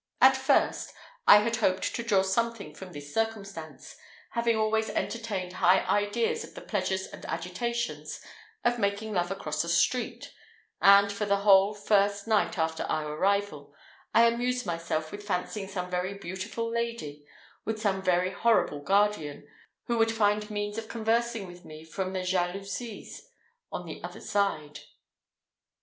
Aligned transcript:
At 0.19 0.35
first, 0.35 0.95
I 1.27 1.37
had 1.41 1.57
hoped 1.57 1.93
to 1.93 2.01
draw 2.01 2.23
something 2.23 2.73
from 2.73 2.91
this 2.91 3.13
circumstance, 3.13 3.95
having 4.31 4.57
always 4.57 4.89
entertained 4.89 5.53
high 5.53 5.81
ideas 5.81 6.43
of 6.43 6.55
the 6.55 6.61
pleasures 6.61 7.05
and 7.05 7.23
agitations 7.27 8.19
of 8.63 8.79
making 8.79 9.13
love 9.13 9.29
across 9.29 9.63
a 9.63 9.69
street, 9.69 10.33
and 10.81 11.11
for 11.13 11.27
the 11.27 11.41
whole 11.41 11.75
first 11.75 12.25
night 12.27 12.57
after 12.57 12.81
our 12.85 13.11
arrival, 13.13 13.75
I 14.11 14.25
amused 14.25 14.65
myself 14.65 15.11
with 15.11 15.21
fancying 15.21 15.67
some 15.67 15.91
very 15.91 16.15
beautiful 16.15 16.67
lady, 16.67 17.23
with 17.63 17.79
some 17.79 18.01
very 18.01 18.31
horrible 18.31 18.79
guardian, 18.79 19.47
who 19.83 19.99
would 19.99 20.11
find 20.11 20.49
means 20.49 20.79
of 20.79 20.87
conversing 20.87 21.45
with 21.45 21.63
me 21.63 21.83
from 21.85 22.11
the 22.13 22.23
jalousies 22.23 23.29
on 23.71 23.85
the 23.85 24.03
other 24.03 24.19
side. 24.21 24.79